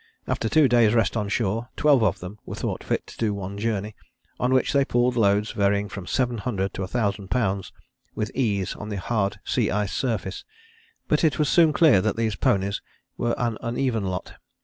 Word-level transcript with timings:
After 0.27 0.49
two 0.49 0.67
days' 0.67 0.95
rest 0.95 1.15
on 1.15 1.29
shore, 1.29 1.69
twelve 1.75 2.01
of 2.03 2.21
them 2.21 2.39
were 2.43 2.55
thought 2.55 2.83
fit 2.83 3.05
to 3.05 3.17
do 3.19 3.35
one 3.35 3.59
journey, 3.59 3.93
on 4.39 4.51
which 4.51 4.73
they 4.73 4.83
pulled 4.83 5.15
loads 5.15 5.51
varying 5.51 5.87
from 5.87 6.07
700 6.07 6.73
to 6.73 6.81
1000 6.81 7.29
lbs. 7.29 7.71
with 8.15 8.31
ease 8.33 8.73
on 8.75 8.89
the 8.89 8.97
hard 8.97 9.39
sea 9.45 9.69
ice 9.69 9.93
surface. 9.93 10.43
But 11.07 11.23
it 11.23 11.37
was 11.37 11.49
soon 11.49 11.71
clear 11.71 12.01
that 12.01 12.15
these 12.15 12.35
ponies 12.35 12.81
were 13.15 13.35
an 13.37 13.59
uneven 13.61 14.05
lot. 14.05 14.33